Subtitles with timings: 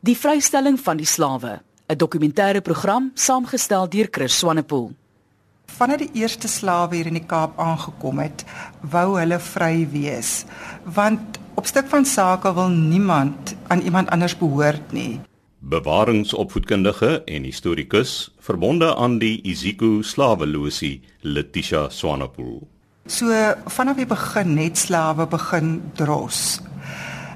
[0.00, 4.92] Die vrystelling van die slawe, 'n dokumentêre program saamgestel deur Chris Swanepoel.
[5.66, 8.44] Vanaf die eerste slawe hier in die Kaap aangekom het,
[8.80, 10.44] wou hulle vry wees,
[10.84, 15.20] want op stuk van sake wil niemand aan iemand anders behoort nie.
[15.58, 22.66] Bewaringsopvoedkundige en historikus verbonde aan die Iziko slawelosie Letitia Swanepoel.
[23.06, 23.26] So
[23.66, 26.60] vanaf die begin net slawe begin dros.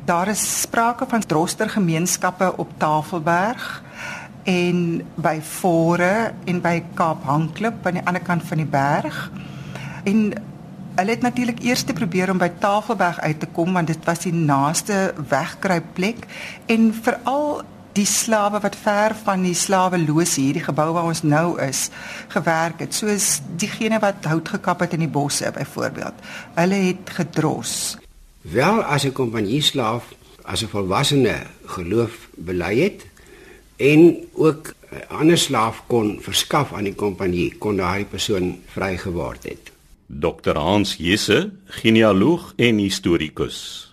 [0.05, 3.83] Daar is sprake van drostergemeenskappe op Tafelberg
[4.43, 9.31] en by Fore en by Kaap Hangklip aan die ander kant van die berg.
[10.05, 10.21] En
[10.95, 14.35] hulle het natuurlik eers probeer om by Tafelberg uit te kom want dit was die
[14.35, 16.29] naaste wegkruipplek.
[16.67, 17.63] En veral
[17.97, 21.89] die slawe wat ver van die slawelose hierdie gebou waar ons nou is
[22.29, 22.93] gewerk het.
[22.93, 26.25] Soos diegene wat hout gekap het in die bosse byvoorbeeld.
[26.61, 28.04] Hulle het gedros
[28.45, 30.05] wel as 'n kompanjieslaaf
[30.43, 33.07] as 'n volwassene geloof bely het
[33.77, 39.73] en ook 'n ander slaaf kon verskaf aan die kompanjie kon daardie persoon vrygeword het.
[40.07, 43.89] Dr Hans Jesse, genealoog en historikus.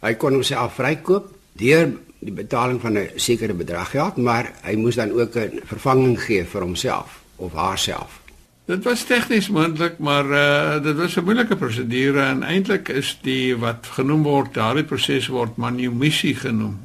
[0.00, 4.94] Hy kon homself vrykoop deur die betaling van 'n sekere bedrag geld, maar hy moes
[4.94, 8.23] dan ook 'n vervanging gee vir homself of haarself.
[8.64, 13.56] Dit was tegnies moontlik, maar uh dit was 'n moeilike prosedure en eintlik is die
[13.56, 16.80] wat genoem word, daardie proses word manumissie genoem.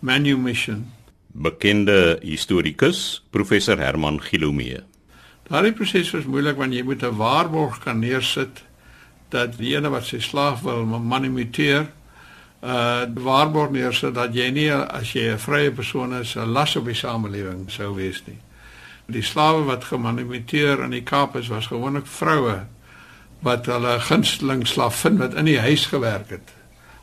[0.00, 0.84] Manumission
[1.34, 4.80] bekende historikus professor Herman Gilomee.
[5.48, 8.62] Daardie proses was moeilik want jy moet 'n waarborg kan neersit
[9.28, 11.86] dat die ene wat sy slaaf wil manipuleer
[12.62, 16.84] uh waarborg neersit dat jy nie as jy 'n vrye persoon is 'n las op
[16.84, 18.38] die samelewing sou wees nie.
[19.06, 22.62] Die slawe wat gemanipuleer in die Kaap is was gewoonlik vroue
[23.44, 26.54] wat hulle gunsteling slaaf vind wat in die huis gewerk het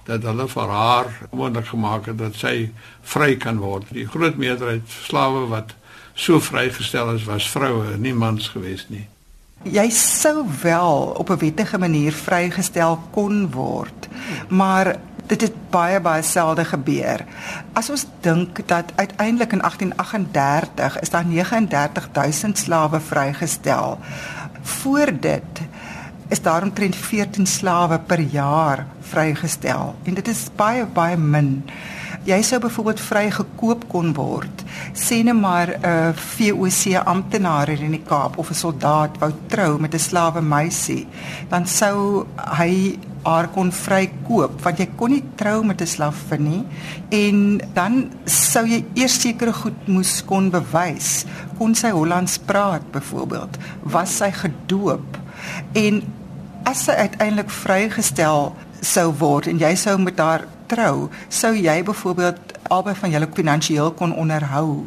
[0.08, 2.72] dat hulle vir haar moontlik gemaak het dat sy
[3.14, 3.86] vry kan word.
[3.94, 5.76] Die groot meerderheid slawe wat
[6.18, 9.06] so vrygestel is was vroue, nie mans gewees nie.
[9.62, 14.10] Jy sou wel op 'n wettige manier vrygestel kon word,
[14.50, 17.26] maar dit het baie baie selde gebeur.
[17.74, 24.00] As ons dink dat uiteindelik in 1838 is daar 39000 slawe vrygestel.
[24.62, 25.62] Voor dit
[26.28, 31.64] is daar omtrent 14 slawe per jaar vrygestel en dit is baie baie min.
[32.22, 34.62] Jy sou byvoorbeeld vrygekoop kon word.
[34.94, 39.80] Sê net maar 'n uh, VOC amptenaar in die Kaap of 'n soldaat wou trou
[39.80, 41.08] met 'n slawe meisie,
[41.50, 42.26] dan sou
[42.58, 46.64] hy haar kon vrykoop want jy kon nie trou met 'n slavin nie
[47.10, 51.26] en dan sou jy eers sekere goed moes kon bewys.
[51.58, 53.58] Kon sy Hollands praat byvoorbeeld?
[53.84, 55.18] Was sy gedoop?
[55.74, 56.04] En
[56.64, 62.40] as sy uiteindelik vrygestel sou word en jy sou met haar trou, sou jy byvoorbeeld
[62.70, 64.86] albei van julle finansiëel kon onderhou.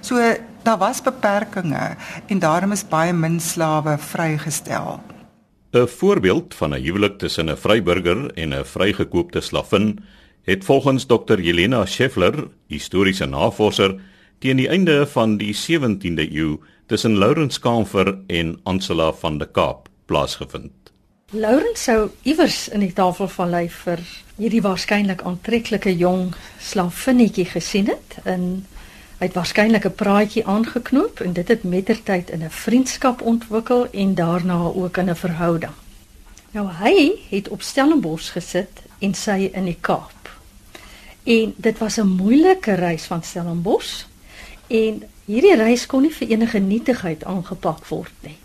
[0.00, 0.18] So
[0.62, 5.00] daar was beperkings en daarom is baie min slawe vrygestel.
[5.72, 9.98] 'n Voorbeeld van 'n huwelik tussen 'n vryburger en 'n vrygekoopte slavin
[10.42, 11.40] het volgens Dr.
[11.40, 14.00] Jelena Scheffler, historiese navorser,
[14.38, 16.56] teen die einde van die 17de eeu
[16.86, 20.72] tussen Laurens Kamfer en Ansela van der Kaap plaasgevind.
[21.30, 23.98] Laurens sou iewers in die Tafelvallei vir
[24.36, 28.66] hierdie waarskynlik aantreklike jong slavinnetjie gesien het en
[29.22, 34.14] hy het waarskynlik 'n praatjie aangeknoop en dit het mettertyd in 'n vriendskap ontwikkel en
[34.14, 35.72] daarna ook in 'n verhouding.
[36.50, 40.30] Nou hy het op Stellenbosch gesit en sy in die Kaap.
[41.22, 44.04] En dit was 'n moeilike reis van Stellenbosch
[44.66, 48.38] en hierdie reis kon nie vir enige nietigheid aangepak word nie.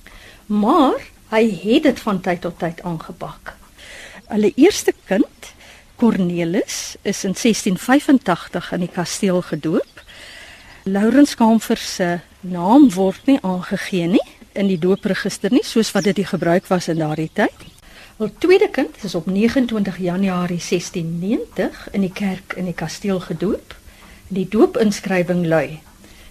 [0.45, 3.57] Maar Hy het dit van tyd tot tyd aangepak.
[4.31, 5.51] Hulle eerste kind,
[5.99, 9.96] Cornelis, is in 1685 in die kasteel gedoop.
[10.87, 16.15] Laurens Kamfer se naam word nie aangegee nie in die doopregister nie, soos wat dit
[16.21, 17.63] die gebruik was in daardie tyd.
[18.17, 23.75] Hul tweede kind is op 29 Januarie 1690 in die kerk in die kasteel gedoop.
[24.31, 25.79] Die doopinskrywing lui: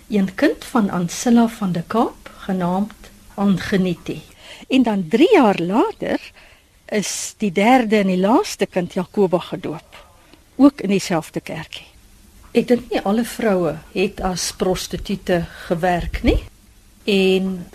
[0.08, 4.22] Een kind van Ansilla van der Kaap, genaamd Angeniti.
[4.68, 6.20] En dan 3 jaar later
[6.88, 10.06] is die derde en die laaste kind Jakoba gedoop,
[10.56, 11.95] ook in dieselfde kerkie.
[12.56, 16.38] Ek dink nie alle vroue het as prostituie gewerk nie.
[17.04, 17.66] En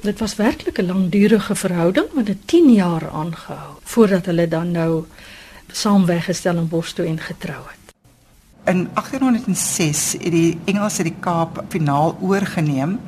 [0.00, 5.04] dit was werklik 'n langdurige verhouding wat 'n 10 jaar aangehou voordat hulle dan nou
[5.72, 7.94] saam weggestel in Boston en getrou het.
[8.64, 13.00] In 1806 het die Engelse die Kaap finaal oorgeneem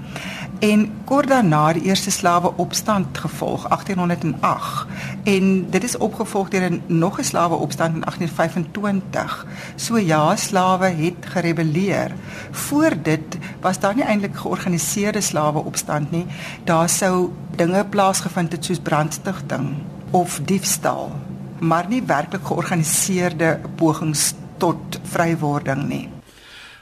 [0.62, 4.86] En kort daarna die eerste slawe opstand gevolg 1808
[5.24, 9.46] en dit is opgevolg deur 'n nog 'n slawe opstand in 1825.
[9.76, 12.14] So ja, slawe het gerebelleer.
[12.50, 16.26] Voor dit was daar nie eintlik georganiseerde slawe opstand nie.
[16.64, 19.74] Daar sou dinge plaasgevind het soos brandstigting
[20.10, 21.12] of diefstal,
[21.58, 26.11] maar nie werklik georganiseerde pogings tot vrywording nie.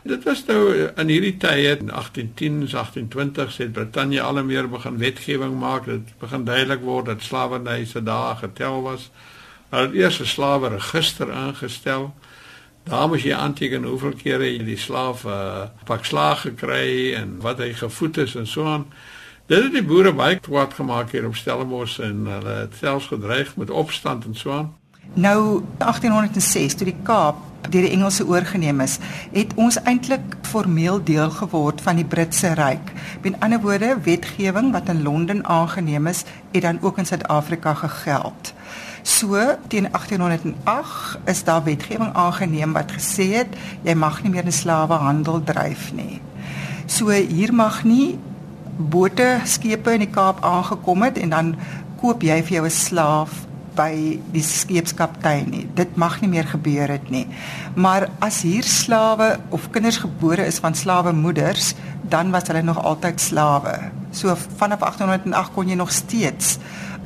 [0.03, 5.59] Dit was nou in hierdie tye in 1810s, 1820s het Brittanje al meer begin wetgewing
[5.61, 5.85] maak.
[5.85, 9.11] Dit begin duidelik word dat slawerny se dae getel was.
[9.69, 12.15] Hulle het eers 'n slawe register aangestel.
[12.85, 17.59] Daar moes jy aanteken hoeveel kere jy die slaaf uh, pak slaag gekry en wat
[17.59, 18.87] hy gevoed is en so aan.
[19.47, 23.57] Dit het die boere baie kwaad gemaak hier op Stellenbosch en hulle het selfs gedreig
[23.57, 24.77] met opstand en so aan.
[25.15, 28.99] Nou 1806 toe die Kaap deur die Engelse oorgeneem is,
[29.33, 32.93] het ons eintlik formeel deel geword van die Britse ryk.
[33.23, 38.55] Met ander woorde, wetgewing wat in Londen aangeneem is, het dan ook in Suid-Afrika gegeld.
[39.03, 39.37] So
[39.69, 45.45] teen 1808 is daar wetgewing aangeneem wat gesê het jy mag nie meer 'n slawehandel
[45.45, 46.21] dryf nie.
[46.87, 48.19] So hier mag nie
[48.77, 51.57] bote skepe in die Kaap aangekom het en dan
[52.01, 55.65] koop jy vir jou 'n slaaf by die skeepskaptein nie.
[55.75, 57.27] Dit mag nie meer gebeur het nie.
[57.75, 62.83] Maar as hier slawe of kinders gebore is van slawe moeders, dan was hulle nog
[62.83, 63.75] altyd slawe.
[64.11, 66.59] So vanaf 1808 kon jy nog steeds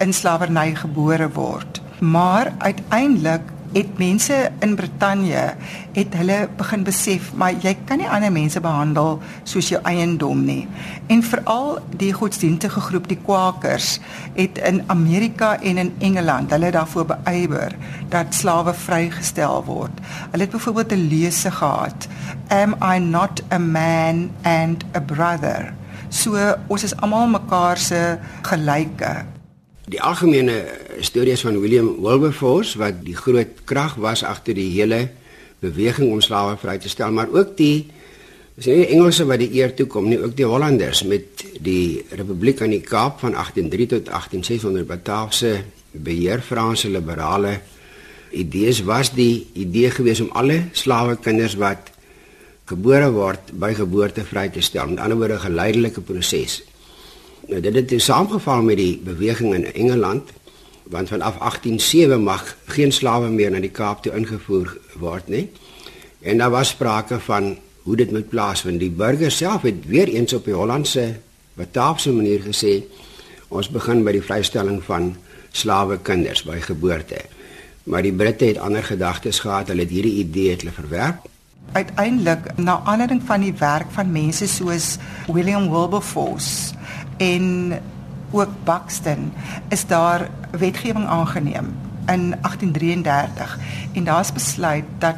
[0.03, 1.81] in slawerny gebore word.
[2.01, 5.55] Maar uiteindelik het mense in Brittanje
[5.95, 10.63] het hulle begin besef maar jy kan nie ander mense behandel soos jou eiendom nie.
[11.11, 13.99] En veral die godsdienstige groep die Quakers
[14.37, 17.75] het in Amerika en in Engeland hulle daarvoor beywer
[18.15, 20.03] dat slawe vrygestel word.
[20.31, 22.09] Hulle het byvoorbeeld 'n lese gehad.
[22.49, 25.75] Am I not a man and a brother?
[26.09, 29.34] So ons is almal mekaar se gelyke
[29.91, 30.63] die algemene
[31.05, 35.09] stories van William Wilberforce wat die groot krag was agter die hele
[35.65, 37.87] beweging om slawe vry te stel, maar ook die
[38.57, 42.63] is nie Engelse wat die eer toe kom nie, ook die Hollanders met die Republiek
[42.63, 45.57] aan die Kaap van 1803 tot 1806 onder Bataafse
[45.91, 47.59] beheer Franse liberale
[48.35, 51.91] idees was die idee gewees om alle slawe kinders wat
[52.71, 54.89] gebore word by geboorte vry te stel.
[54.89, 56.63] Met ander woorde 'n geleidelike proses.
[57.49, 60.31] Nou dit het saamgeval met die beweging in Engeland
[60.85, 65.49] want vanaf 1807 mag geen slawe meer na die Kaap toe ingevoer word nie.
[66.21, 68.81] En daar was sprake van hoe dit moet plaasvind.
[68.81, 71.15] Die burgers self het weer eens op die Hollandse
[71.55, 72.83] Bataafse manier gesê
[73.49, 75.15] ons begin by die vrystelling van
[75.55, 77.21] slawe kinders by geboorte.
[77.85, 79.69] Maar die Britte het ander gedagtes gehad.
[79.69, 81.29] Hulle het hierdie idee het hulle verwerp.
[81.73, 84.97] Uiteindelik na aanleiding van die werk van mense soos
[85.33, 86.75] William Wilberforce
[87.17, 87.73] en
[88.31, 89.33] ook Buxton
[89.69, 91.77] is daar wetgewing aangeneem
[92.07, 93.59] in 1833
[93.93, 95.17] en daar's besluit dat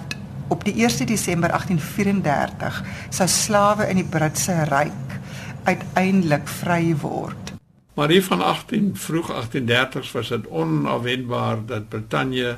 [0.49, 5.19] op die 1 Desember 1834 sou slawe in die Britse ryk
[5.65, 7.53] uiteindelik vry word.
[7.95, 12.57] Maar hier van 18 vroeg 1830s was dit onafwendbaar dat Brittanje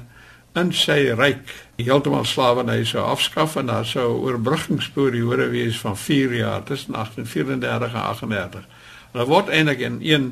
[0.53, 6.35] in sy ryk heeltemal slawerny sou afskaff en daar sou 'n oorbruggingsperiode wees van 4
[6.35, 8.67] jaar tussen 1834 en 1838.
[9.13, 10.29] Hulle word eintlik in 1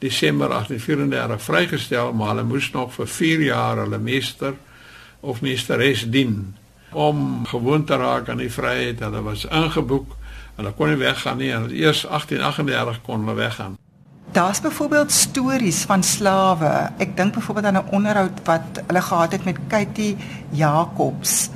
[0.00, 4.54] Desember 1834 vrygestel, maar hulle moes nog vir 4 jaar hulle meester
[5.20, 6.56] of meesteres dien
[6.92, 9.00] om gewoon te raak aan die vryheid.
[9.00, 10.16] Hulle was ingeboek.
[10.56, 11.52] Hulle kon nie weggaan nie.
[11.52, 13.78] Hulle eers 1838 kon hulle weggaan.
[14.32, 16.90] Daar's byvoorbeeld stories van slawe.
[16.98, 20.16] Ek dink byvoorbeeld aan 'n onderhoud wat hulle gehad het met Katie
[20.50, 21.50] Jacobs.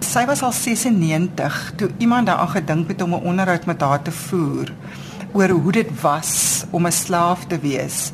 [0.00, 4.12] Sy was al 96 toe iemand daaraan gedink het om 'n onderhoud met haar te
[4.12, 4.72] voer
[5.32, 8.12] oor hoe dit was om 'n slaaf te wees.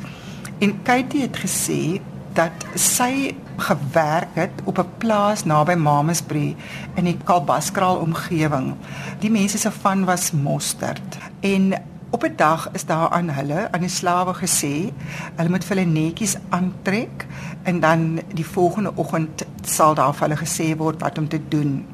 [0.58, 2.00] En Katie het gesê
[2.32, 6.56] dat sy gewerk het op 'n plaas naby Mamasbury
[6.94, 8.74] in die Kalbaskraal omgewing.
[9.18, 11.18] Die mense se van was mosterd.
[11.40, 11.74] En
[12.10, 14.92] op 'n dag is daar aan hulle, aan die slawe gesê,
[15.36, 17.26] hulle moet vir hulle netjies aantrek
[17.62, 21.86] en dan die volgende oggend sal daar vir hulle gesê word wat om te doen.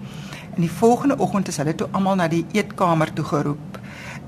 [0.54, 3.73] En die volgende oggend is hulle toe almal na die eetkamer toe geroep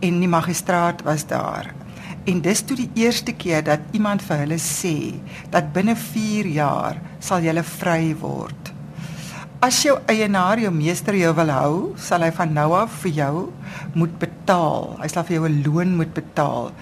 [0.00, 1.72] en die magistraat was daar.
[2.26, 5.14] En dis toe die eerste keer dat iemand vir hulle sê
[5.50, 8.72] dat binne 4 jaar sal jy vry word.
[9.62, 13.46] As jou eienaar jou meester jou wil hou, sal hy van nou af vir jou
[13.94, 14.98] moet betaal.
[15.00, 16.72] Hy sal vir jou 'n loon moet betaal.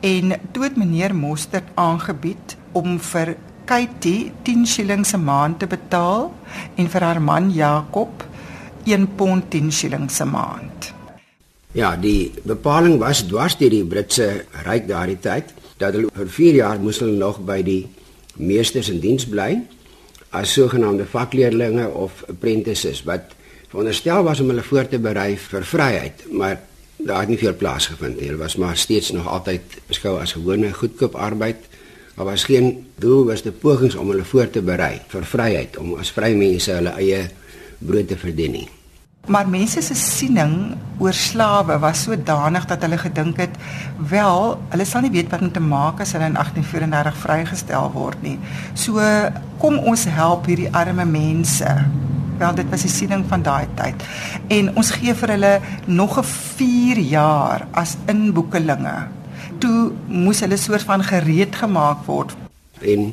[0.00, 6.32] En toe het meneer Mostert aangebied om vir Katie 10 shillings 'n maand te betaal
[6.76, 8.24] en vir haar man Jakob
[8.84, 10.95] 1 pond 10 shillings 'n maand.
[11.76, 16.54] Ja, die bepaling was dwars deur die Britse ryk daardie tyd dat hulle vir 4
[16.62, 17.82] jaar moes hulle nog by die
[18.40, 19.58] meesters in diens bly
[20.32, 23.34] as sogenaamde vakleerlinge of apprentices wat
[23.68, 26.62] veronderstel was om hulle voor te berei vir vryheid, maar
[26.96, 28.30] daar het nie veel plaas gevind nie.
[28.30, 31.60] Hulle was maar steeds nog altyd beskou as gewone goedkoop arbeid.
[32.16, 36.40] Daar was geen doelbewuste pogings om hulle voor te berei vir vryheid om as vrye
[36.40, 37.26] mense hulle eie
[37.84, 38.68] brood te verdien nie.
[39.26, 43.56] Maar mense se siening oor slawe was sodanig dat hulle gedink het
[43.98, 48.22] wel, hulle sal nie weet wat om te maak as hulle in 1834 vrygestel word
[48.22, 48.38] nie.
[48.74, 49.02] So
[49.58, 51.76] kom ons help hierdie arme mense
[52.36, 54.02] Wel dit was die siening van daai tyd.
[54.52, 55.52] En ons gee vir hulle
[55.86, 59.08] nog 'n 4 jaar as inboekelinge.
[59.58, 62.36] Toe moes hulle soort van gereed gemaak word
[62.84, 63.12] en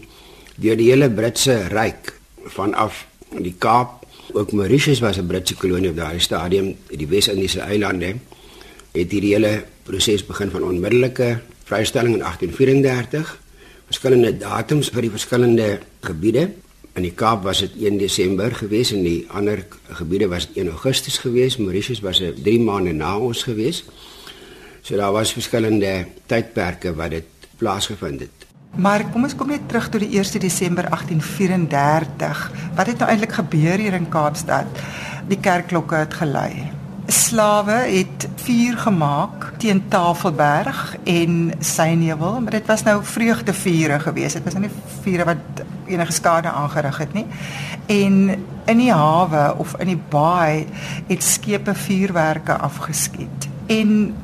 [0.55, 2.13] deur die hele Britse ryk
[2.55, 4.02] vanaf die Kaap,
[4.35, 8.15] ook Mauritius was 'n Britse kolonie op daai stadium, die Wes-Indiese eilande,
[8.91, 13.39] het hierdie hele proses begin van onmiddellike vrystelling in 1834.
[13.85, 16.49] Verskillende datums vir die verskillende gebiede
[16.93, 19.63] In die Kaap was dit 1 Desember gewees en die ander
[19.97, 21.57] gebiede was dit 1 Augustus gewees.
[21.57, 23.81] Mauritius was dit 3 maande na ons gewees.
[24.85, 28.42] So daar was verskillende tydperke wat dit plaasgevind het.
[28.75, 32.45] Maar kom ons kom net terug tot die 1 Desember 1834.
[32.75, 34.85] Wat het nou eintlik gebeur hier in Kaapstad?
[35.27, 36.71] Die kerkklokke het gelui
[37.07, 44.33] slawe het vuur gemaak teen Tafelberg en Synewil, maar dit was nou vreugdevure geweest.
[44.33, 47.25] Dit was nou nie vure wat enige skade aangerig het nie.
[47.85, 50.67] En in die hawe of in die baai
[51.07, 53.49] het skepe vuurwerke afgeskiet.
[53.67, 54.15] En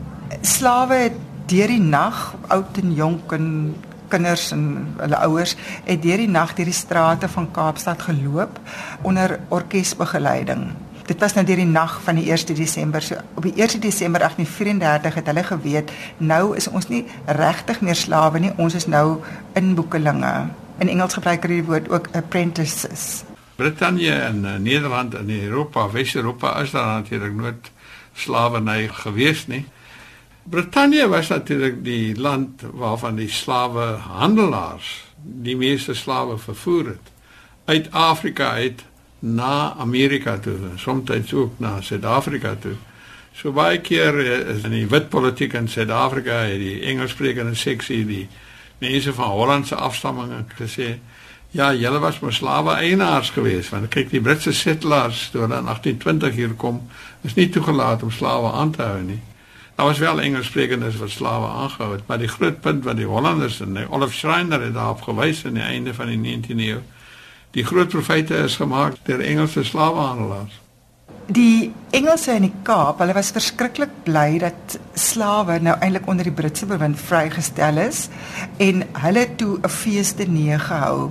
[0.42, 3.76] slawe het deur die nag, oud en jonk en
[4.12, 8.60] kinders en hulle ouers het deur die nag deur die strate van Kaapstad geloop
[9.02, 10.70] onder orkesbegeleiding
[11.10, 13.02] dit was nou deur die nag van die 1 Desember.
[13.02, 17.98] So op die 1 Desember 1834 het hulle geweet nou is ons nie regtig meer
[17.98, 19.22] slawe nie, ons is nou
[19.58, 20.34] inboekelinge.
[20.80, 23.24] In Engels gebruik hulle die woord ook apprentices.
[23.60, 27.72] Brittanje en uh, Nederland en Europa, Wes-Europa is daar natuurlik nooit
[28.14, 29.66] slawerny gewees nie.
[30.50, 37.12] Brittanje was natuurlik die land waarvan die slawe handelaars die meeste slawe vervoer het.
[37.66, 38.82] Uit Afrika uit
[39.20, 42.74] na Amerika toe, soms ook na Suid-Afrika toe.
[43.32, 48.28] So baie keer is in die wit politiek in Suid-Afrika, die Engelssprekende seksie, die
[48.80, 50.96] mense van Hollandse afstamming gesê,
[51.52, 56.36] ja, julle was maar slawe eienaars geweest, want kyk die Britse settlers toe in 1820
[56.36, 56.88] hier kom,
[57.22, 59.22] is nie toegelaat om slawe aan te hou nie.
[59.80, 63.62] Daar was wel Engelssprekendes wat slawe aangehou het, maar die groot punt wat die Hollanders
[63.64, 66.82] en Olaf Schreiner het daarop gewys aan die einde van die 19de eeu
[67.52, 70.60] Die groot profete is gemaak deur Engelse slawehandelaars.
[71.26, 76.36] Die Engelse in die Kaap, hulle was verskriklik bly dat slawe nou eintlik onder die
[76.36, 78.10] Britse bewind vrygestel is
[78.58, 81.10] en hulle toe 'n feeste neergehou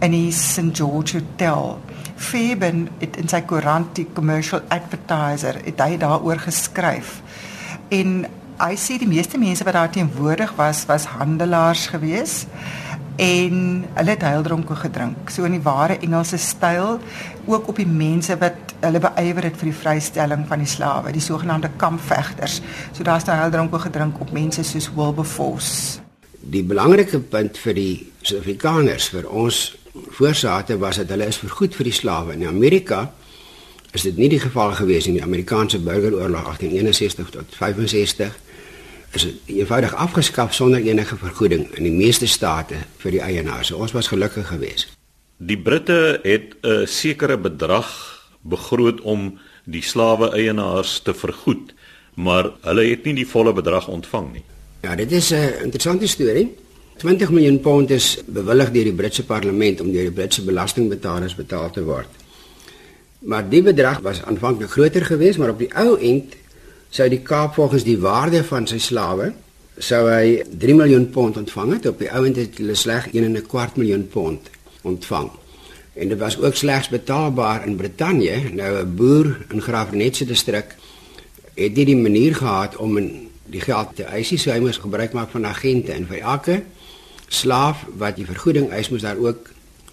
[0.00, 1.80] in die St George Hotel.
[2.16, 7.22] Fairbairn het in sy koerant die Commercial Advertiser het hy daaroor geskryf.
[7.92, 8.22] En
[8.62, 12.48] hy sê die meeste mense wat daar teenwoordig was, was handelaars geweest
[13.20, 15.30] en hulle het heildronke gedrink.
[15.30, 16.98] So in die ware Engelse styl
[17.44, 21.22] ook op die mense wat hulle beywer het vir die vrystelling van die slawe, die
[21.22, 22.60] sogenaamde kampvegters.
[22.96, 26.00] So daar's nou heildronke gedrink op mense soos Wilberforce.
[26.40, 29.60] Die belangrike punt vir die Suid-Afrikaners vir ons
[30.16, 32.32] voorsate was dat hulle is vergoed vir die slawe.
[32.34, 33.10] In Amerika
[33.92, 38.38] is dit nie die geval gewees in die Amerikaanse Burgeroorlog 1861 tot 65
[39.12, 43.68] is eenvoudig afgeskaf sonder enige vergoeding in die meeste state vir die eienaars.
[43.68, 44.94] So ons was gelukkig geweest.
[45.36, 47.88] Die Britte het 'n sekere bedrag
[48.40, 51.74] begroot om die slawe eienaars te vergoed,
[52.14, 54.44] maar hulle het nie die volle bedrag ontvang nie.
[54.82, 56.54] Ja, dit is 'n interessante storie.
[56.96, 61.70] 20 miljoen pond is bewillig deur die Britse parlement om deur die Britse belastingbetalers betaal
[61.70, 62.08] te word.
[63.22, 66.34] Maar die bedrag was aanvanklik groter geweest, maar op die ou end
[66.90, 69.30] sou die Kaap volgens die waarde van sy slawe
[69.78, 71.86] sou hy 3 miljoen pond ontvang het.
[71.86, 74.50] Op die ouend het hulle sleg 1 en 'n kwart miljoen pond
[74.82, 75.30] ontvang.
[75.94, 78.52] En dit was ook slegs betaalbaar in Brittanje.
[78.52, 80.76] Nou 'n boer in Graafrenetse distrik
[81.54, 85.12] het nie die manier gehad om in die geld te eis so hy moes gebruik
[85.12, 86.62] maak van agente en vir elke
[87.28, 89.50] slaaf wat die vergoeding eis moes daar ook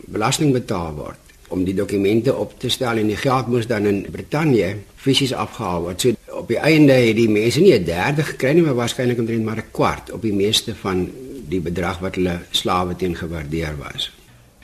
[0.08, 4.06] belasting betaal word om die dokumente op te stel en die geld moes dan in
[4.12, 6.02] Brittanje fisies afgehaal word.
[6.02, 9.44] So op die einde het die mense nie 'n derde gekry nie, maar waarskynlik omtrent
[9.44, 11.10] maar 'n kwart op die meeste van
[11.50, 14.12] die bedrag wat hulle slawe teen gewaardeer was.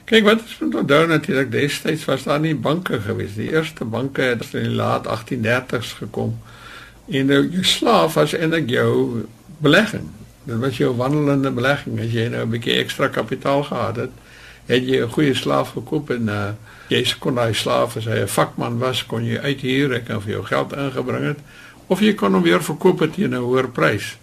[0.06, 3.36] Kyk wat is met onthou natuurlik destyds was daar nie banke gewees.
[3.36, 6.38] Die eerste banke het in die laat 1830s gekom
[7.06, 9.26] En nou jou slaaf was eintlik jou
[9.58, 10.08] belegging.
[10.44, 12.00] Dit was jou wandelende belegging.
[12.02, 14.10] As jy nou 'n bietjie ekstra kapitaal gehad het,
[14.66, 16.50] het jy 'n goeie slaaf gekoop en uh
[16.88, 20.32] jy kon daai slaaf as hy 'n vakman was, kon jy uithuur en kan vir
[20.32, 21.40] jou geld ingebring het
[21.88, 24.18] of jy kon hom weer verkoop teen 'n hoër prys.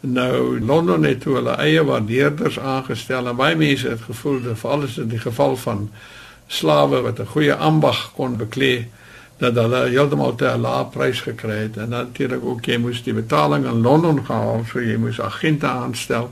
[0.00, 5.08] Nou Londen het hulle eie waardeerders aangestel en baie mense het gevoel dat veral in
[5.08, 5.90] die geval van
[6.46, 8.86] slawe wat 'n goeie ambag kon beklee
[9.38, 13.14] dat hulle heeltemal te 'n lae prys gekry het en natuurlik ook jy moes die
[13.14, 16.30] betaling in Londen gehaal so jy moes agente aanstel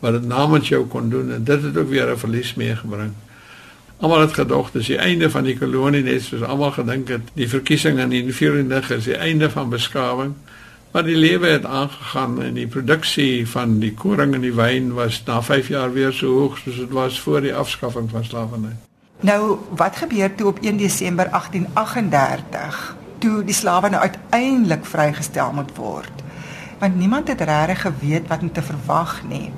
[0.00, 3.12] wat dit namens jou kon doen en dit het ook weer 'n verlies meegebring.
[4.04, 7.46] Almal het gedog dis die einde van die kolonie net soos almal gedink het die
[7.48, 10.34] verkiesing in die 94 is die einde van beskawing.
[10.92, 15.22] Maar die lewe het aangegaan en die produksie van die koring en die wyn was
[15.24, 18.74] na 5 jaar weer so hoog soos dit was voor die afskaffing van slawerny.
[19.20, 25.72] Nou, wat gebeur toe op 1 Desember 1838 toe die slawe nou uiteindelik vrygestel moet
[25.76, 26.24] word?
[26.78, 29.48] Want niemand het regtig geweet wat om te verwag nie.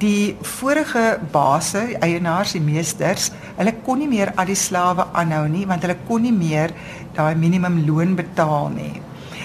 [0.00, 5.44] Die vorige base, die eienaars, die meesters, hulle kon nie meer al die slawe aanhou
[5.52, 6.72] nie want hulle kon nie meer
[7.16, 9.02] daai minimumloon betaal nie.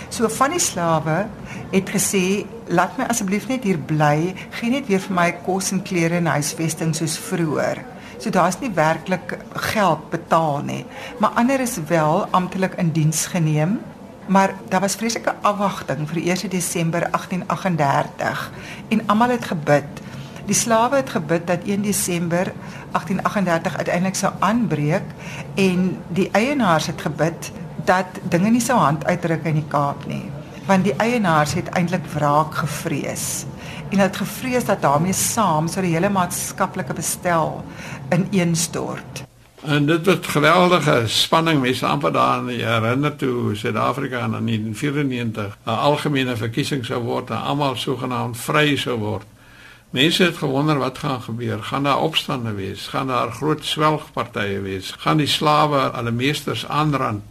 [0.09, 1.27] So van die slawe
[1.71, 5.83] het gesê, "Laat my asseblief net hier bly, gee net weer vir my kos en
[5.83, 7.83] klere en huisvesting soos vroeër."
[8.17, 10.85] So daar's nie werklik geld betaal nie.
[11.19, 13.79] Maar ander is wel amptelik in diens geneem.
[14.27, 18.51] Maar daar was vreeslike afwagting vir 1 Desember 1838
[18.87, 20.01] en almal het gebid.
[20.47, 22.53] Die slawe het gebid dat 1 Desember
[22.91, 25.03] 1838 uiteindelik sou aanbreek
[25.55, 27.51] en die eienaars het gebid
[27.85, 30.25] dat dinge nie sou hand uitdruk in die Kaap nie
[30.67, 33.45] want die eienaars het eintlik wraak gevrees
[33.89, 37.63] en het gevrees dat daarmee saam sou die hele maatskaplike bestel
[38.11, 39.23] ineenstort.
[39.63, 46.35] En dit het geweldige spanning mense amper daaraan herinner toe Suid-Afrika in 1994 'n algemene
[46.35, 49.25] verkiesing sou word en almal sogenaamd vry sou word.
[49.89, 51.63] Mense het gewonder wat gaan gebeur.
[51.63, 52.87] Gaan daar opstande wees?
[52.87, 54.91] Gaan daar groot swelgpartye wees?
[54.97, 57.23] Gaan die slawe hulle meesters aanrand?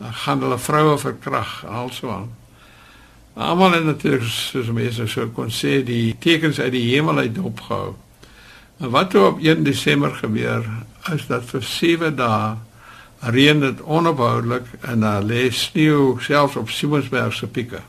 [0.00, 2.30] Gaan hulle vroue verkrag en also aan?
[3.34, 7.94] Almal het natuurlik soos mense sou kon sê die tekens uit die hemel uit opgehou.
[8.80, 10.64] En wat toe op 1 Desember gebeur
[11.12, 12.56] is dat vir 7 dae
[13.32, 17.80] reën dit onophoudelik en daar lê sneeu selfs op Simonsberg se pieke.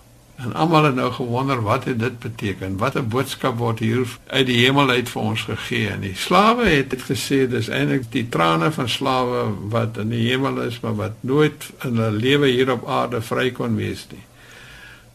[0.43, 2.77] En almal het nou gewonder wat het dit beteken?
[2.77, 5.87] Wat 'n boodskap word hier uit die hemel uit vir ons gegee?
[5.87, 10.29] En die slawe het dit gesê dis eintlik die trane van slawe wat in die
[10.29, 14.23] hemel is, maar wat nooit in 'n lewe hier op aarde vry kon wees nie.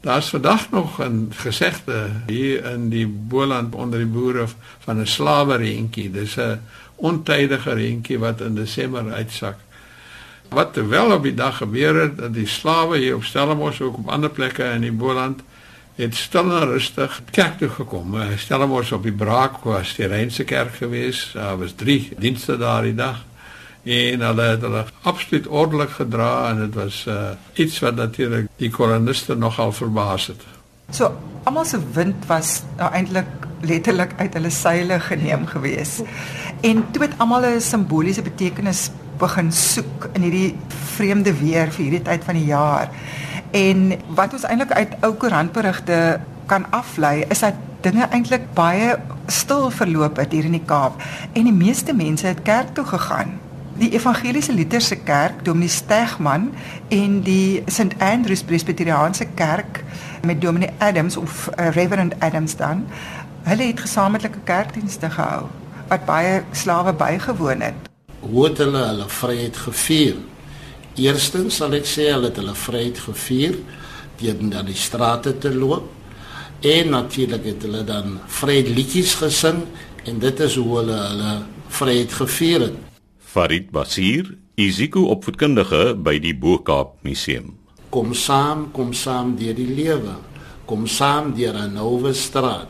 [0.01, 4.47] Daar's vandag nog 'n gesegde hier in die Boland onder die boere
[4.79, 6.11] van 'n slawereentjie.
[6.11, 6.61] Dis 'n
[6.95, 9.57] ontydige reentjie wat in Desember uitsak.
[10.49, 14.09] Wat terwyl op die dag gebeur het dat die slawe hier op Stellenbosch ook op
[14.09, 15.41] ander plekke in die Boland
[15.99, 18.15] het stil en rustig kerk toe gekom.
[18.37, 21.33] Stellenbosch op die Braak was die Reinse kerk geweest.
[21.33, 23.25] Daar was 3 dienste daardie dag
[23.83, 28.71] en hulle het hulle absoluut ordelik gedra en dit was uh, iets wat natuurlik die
[28.71, 30.43] koloniste nogal verbaas het.
[30.91, 31.13] So
[31.45, 35.99] almal se wind was nou eintlik letterlik uit hulle seile geneem gewees.
[36.61, 40.57] En toe het almal 'n simboliese betekenis begin soek in hierdie
[40.95, 42.93] vreemde weer vir hierdie tyd van die jaar.
[43.51, 49.71] En wat ons eintlik uit ou koerantberigte kan aflei is dat dinge eintlik baie stil
[49.71, 51.03] verloop het hier in die Kaap
[51.33, 53.39] en die meeste mense het kerk toe gegaan
[53.79, 56.51] die Evangeliese Lutherse Kerk, Dominee Stegman
[56.89, 59.85] en die St Andrews Presbyteriaanse Kerk
[60.27, 62.87] met Dominee Adams of uh, Reverend Adams dan,
[63.43, 65.47] hulle het gesamentlike kerkdienste gehou
[65.89, 67.88] wat baie slawe bygewoon het.
[68.21, 70.17] Hoe het hulle hulle vryheid gevier?
[70.99, 73.55] Eerstens sal ek sê hulle het hulle vryheid gevier
[74.19, 75.87] deur na die strate te loop
[76.67, 79.63] en natuurlik het hulle dan vryheidsliedjies gesing
[80.11, 81.35] en dit is hoe hulle hulle
[81.79, 82.81] vryheid gevier het.
[83.23, 87.53] Farid Basir, Isiko opvoedkundige by die Bo-Kaap Museum.
[87.95, 90.17] Kom saam, kom saam deur die lewe.
[90.67, 92.69] Kom saam deur 'n nuwe straat.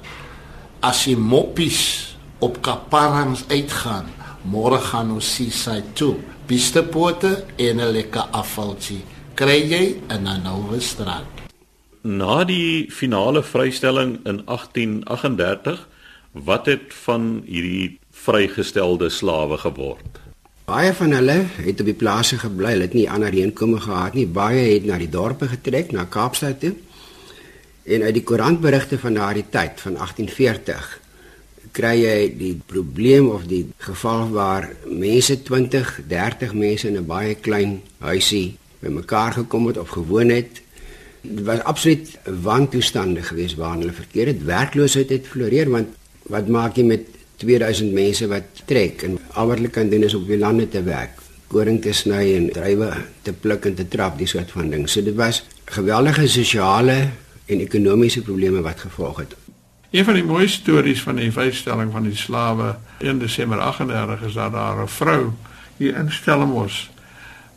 [0.80, 4.06] As jy moppies op kaparans uitgaan,
[4.50, 6.16] môre gaan ons sien sy toe.
[6.48, 9.02] Pistepote en 'n lekker afvaltjie.
[9.34, 11.26] Kry jy in 'n nuwe straat.
[12.02, 15.88] Na die finale vrystelling in 1838,
[16.32, 20.20] wat het van hierdie vrygestelde slawe geword?
[20.64, 22.70] Baie van hulle het op die plase gebly.
[22.70, 24.26] Hulle het nie ander heenkome gehad nie.
[24.26, 26.74] Baie het na die dorpe getrek, na Kaapstad toe.
[27.84, 30.97] En uit die koerantberigte van daardie tyd van 1840
[31.78, 37.34] kry jy die probleem of die geval waar mense 20, 30 mense in 'n baie
[37.34, 40.62] klein huisie bymekaar gekom het of gewoon het.
[41.22, 44.44] Dit was absoluut wantoestande geweest waarin hulle verkeer het.
[44.44, 45.88] Werkloosheid het floreer want
[46.28, 50.14] wat maak jy met 2000 mense wat trek en al wat hulle kan doen is
[50.14, 52.90] op die lande te werk, koring te sny en druiwe
[53.22, 54.88] te pluk en te trap, die soort van ding.
[54.88, 56.98] So dit was geweldige sosiale
[57.46, 59.47] en ekonomiese probleme wat gevolg het.
[59.90, 64.35] Een van die mooiste stories van die vrystelling van die slawe in Desember 38 is
[64.37, 65.33] dat daar 'n vrou
[65.77, 66.88] hier in Stellenbosch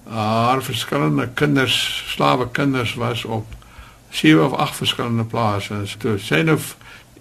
[0.07, 3.45] haar verskillende kinders, slawe kinders was op
[4.09, 5.75] sewe of ag verskillende plase.
[5.97, 6.57] Toe sy nou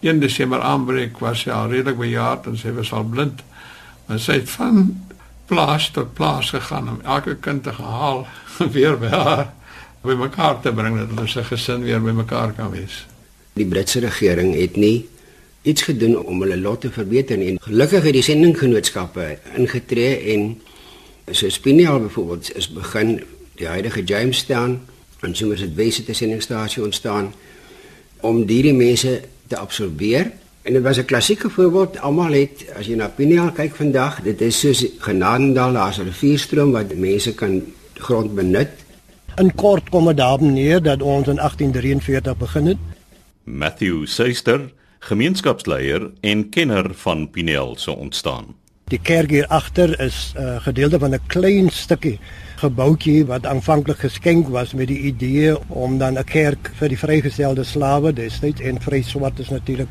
[0.01, 3.42] 1 Desember aanbreek was sy al redelik bejaard en sy was al blind.
[4.07, 5.07] Maar sy het van
[5.46, 8.27] plaas tot plaas gegaan om elke kind te haal
[8.75, 9.53] weer by haar
[10.03, 13.07] by mekaar te bring dat hulle se gesin weer by mekaar kan wees.
[13.61, 15.09] Die Britse regering het nie
[15.68, 17.59] iets gedoen om hulle lot te verbeter nie.
[17.61, 19.27] Gelukkig het die sendinggenootskappe
[19.61, 20.55] ingetree en
[21.37, 23.18] so Spinial byvoorbeeld is begin
[23.61, 24.79] die huidige Jamestown
[25.20, 27.35] en soms het Wesete sendingstasie ontstaan
[28.25, 29.20] om hierdie mense
[29.53, 30.33] te absorbeer.
[30.62, 31.99] En dit was 'n klassieke voorbeeld.
[32.01, 36.73] Almal het as jy na Pinial kyk vandag, dit is soos Genadendal, daar's 'n rivierstroom
[36.73, 37.62] wat mense kan
[37.94, 38.70] grond benut
[39.40, 42.77] In kort kom dit daarop neer dat ons in 1843 begin het.
[43.44, 48.55] Matthew Seister, gemeenskapsleier en kenner van Pinel se ontstaan.
[48.90, 52.18] Die kerk hier agter is 'n uh, gedeelte van 'n klein stukkie
[52.57, 57.64] gebouetjie wat aanvanklik geskenk was met die idee om dan 'n kerk vir die vrygestelde
[57.64, 59.88] slawe destyds en vry swartes natuurlik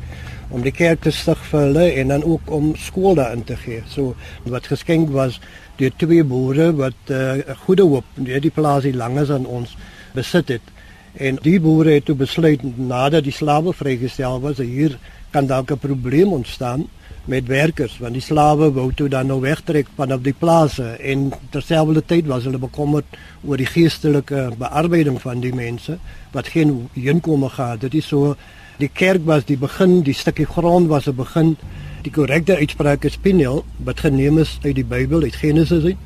[0.50, 3.82] om die kerk te stig vir hulle en dan ook om skool daarin te gee.
[3.88, 5.40] So wat geskenk was
[5.76, 9.76] deur twee boere wat 'n uh, goeie hoop deur die plaas hier langs aan ons
[10.14, 10.62] besit het.
[11.12, 14.98] En die boere het toe besluit nadat die slawe vrygestel was, hier
[15.30, 16.88] kan dalk 'n probleem ontstaan
[17.24, 22.26] met werkers want die slawe wou toe dan nou wegtrek vanaf die plase en terselfdertyd
[22.26, 23.04] was hulle bekommerd
[23.44, 25.98] oor die geestelike bearbeiding van die mense
[26.32, 27.80] wat geen inkomste gehad het.
[27.80, 28.36] Dit is so
[28.78, 31.56] die kerk was die begin, die stukkie grond was 'n begin
[32.00, 35.98] Die korrekte uitspraak is Peniel wat geneem is uit die Bybel uit Genesis uit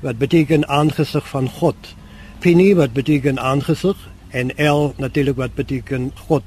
[0.00, 1.76] wat beteken aangesig van God.
[2.38, 3.98] Peni wat beteken aangesig
[4.30, 6.42] en El natuurlik wat beteken God.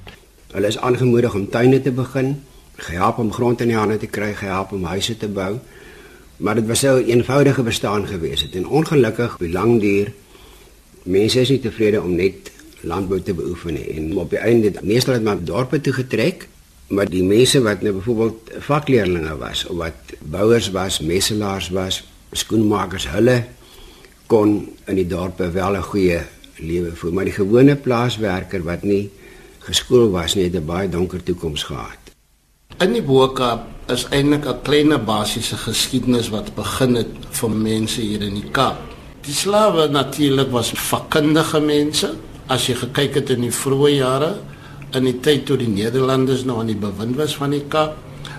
[0.52, 2.43] Hulle is aangemoedig om tuine te begin,
[2.76, 5.60] gehelp om grond in die hande te kry, gehelp om huise te bou.
[6.38, 10.12] Maar dit was 'n eenvoudige bestaan gewees het en ongelukkig belang duur
[11.04, 15.17] mense is nie tevrede om net landbou te beoefen nie en op die einde meestal
[15.17, 16.48] het maar dorpe toe getrek
[16.93, 23.08] maar die mense wat nou byvoorbeeld vakleerlinge was of wat bouers was, messelaars was, skoenmakers,
[23.10, 23.43] hulle
[24.28, 26.22] kon in die dorpe wel 'n goeie
[26.58, 29.10] lewe voer, maar die gewone plaaswerker wat nie
[29.63, 32.04] geskool was nie, het 'n baie donker toekoms gehad.
[32.80, 38.22] In die Boekap is eintlik 'n klein basiese geskiedenis wat begin het vir mense hier
[38.22, 38.78] in die Kaap.
[39.22, 42.13] Die slawe natuurlik was vakkundige mense.
[42.48, 44.36] As jy gekyk het in die vroeë jare,
[44.92, 47.96] in die tyd toe die Nederlanders nou aan die bewind was van die Kaap,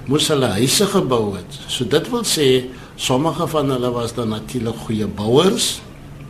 [0.07, 1.59] moes hulle huise gebou het.
[1.69, 2.65] So dit wil sê
[2.97, 5.81] sommige van hulle was dan natuurlik goeie bouers,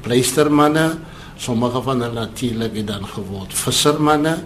[0.03, 0.99] pleistermanne,
[1.37, 4.37] sommige van hulle natuurlik het dan geword vissermanne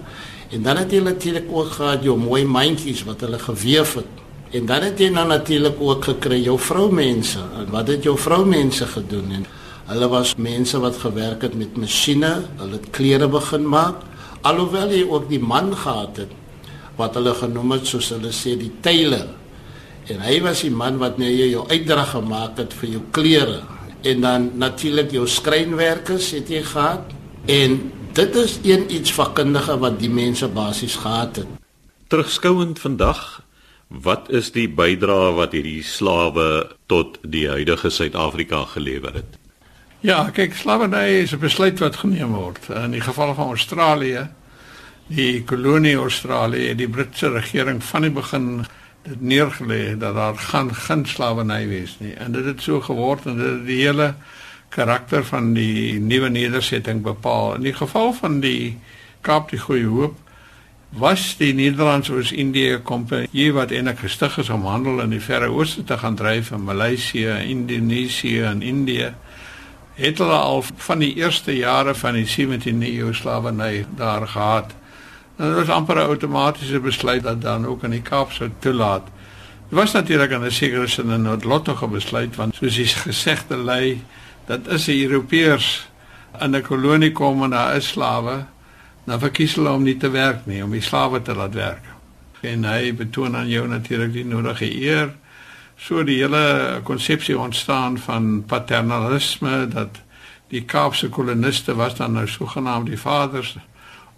[0.51, 4.15] en dan het hulle natuurlik ook gehad jou mooi mandjies wat hulle gewewe het.
[4.51, 7.39] En dan het jy dan natuurlik ook gekry jou vroumense.
[7.61, 9.33] En wat het jou vroumense gedoen?
[9.33, 9.45] En
[9.93, 14.09] hulle was mense wat gewerk het met masjiene, hulle het klere begin maak
[14.47, 16.35] alhoewel hy ook die man gehad het
[16.99, 19.27] wat hulle genoem het soos hulle sê die tailor
[20.09, 23.59] en hy was die man wat net jou uitdrag gemaak het vir jou klere
[24.03, 27.11] en dan natuurlik jou skrynwerkers het jy gehad.
[27.47, 31.47] En dit is een iets vakkundige wat die mense basies gehad het.
[32.09, 33.43] Terugskouend vandag
[33.89, 39.39] wat is die bydrae wat hierdie slawe tot die huidige Suid-Afrika gelewer het?
[40.05, 42.69] Ja, kyk, slawerny is 'n besluit wat geneem word.
[42.69, 44.29] In die geval van Australië,
[45.07, 48.67] die kolonie Australië, die Britse regering van die begin
[49.09, 52.15] dit neergelê dat daar gaan geen slawerny wees nie.
[52.15, 54.15] En dit het so geword en dit het die hele
[54.69, 57.55] karakter van die nuwe nedersetting bepaal.
[57.55, 58.79] In die geval van die
[59.21, 60.17] Kaap die Goeie Hoop
[60.89, 65.85] was die Nederlandse Oos-Indië Kompanie wat eintlik gestig is om handel in die Verre Ooste
[65.85, 69.13] te gaan dryf in Maleisië, Indonesië en Indië
[69.99, 74.75] het hulle al van die eerste jare van die 17de eeu slawerny daar gehad.
[75.39, 79.07] En dit was amper 'n outomatiese besluit dat dan ook in die Kaap sou toelaat.
[79.69, 84.05] Dit was natuurlik 'n sekere sin 'n noodlottige besluit want soos die gesegde lei,
[84.47, 85.89] dat is die Europeërs
[86.41, 88.45] in 'n kolonie kom en daar is slawe,
[89.05, 91.85] dan verkies hulle om nie te werk nie, om die slawe te laat werk.
[92.41, 95.15] En hy betoon aan jou natuurlik die nodige eer
[95.77, 100.01] so die hele konsepsie ontstaan van paternalisme dat
[100.49, 103.57] die Kaapse koloniste was dan nou sogenaamd die vaders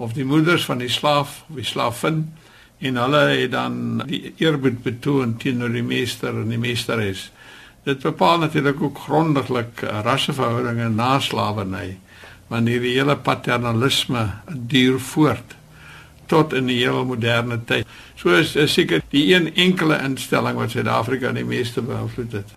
[0.01, 2.25] of die moeders van die slaaf of die slaafin
[2.81, 7.27] en hulle het dan die eerbied betoon teenoor die meester en die meesteres.
[7.85, 11.99] Dit bepaal natuurlik ook grondiglik eh, rasseverhoudinge na slawerny,
[12.49, 15.57] want hierdie hele paternalisme duur voort
[16.31, 17.89] tot in die hele moderne tyd.
[18.17, 22.55] So is, is seker die een enkele instelling wat Suid-Afrika die meeste beïnvloed het.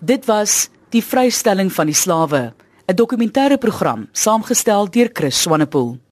[0.00, 2.54] Dit was Die Vrystelling van die Slawe,
[2.86, 6.05] 'n dokumentêre program saamgestel deur Chris Swanepoel.